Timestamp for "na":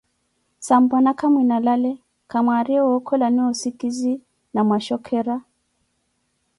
4.53-4.61